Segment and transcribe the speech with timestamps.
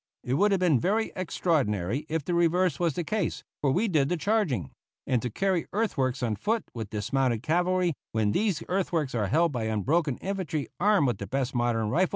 [0.23, 4.09] It would have been very extraordinary if the reverse was the case, for we did
[4.09, 4.71] the charging;
[5.05, 9.65] and to carry earthworks on foot with dismounted cavalry, when these earthworks are held by
[9.65, 12.09] unbroken infantry armed with the best modern rifles, is a serious task.